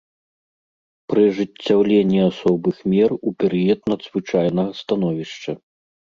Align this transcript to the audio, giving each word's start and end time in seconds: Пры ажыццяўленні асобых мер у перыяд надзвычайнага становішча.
Пры 1.11 1.21
ажыццяўленні 1.31 2.17
асобых 2.29 2.75
мер 2.95 3.09
у 3.17 3.29
перыяд 3.45 3.79
надзвычайнага 3.95 4.71
становішча. 4.81 5.51